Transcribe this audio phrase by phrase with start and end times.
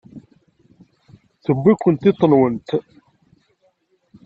[1.43, 2.69] Tewwi-kent tiṭ-nwent.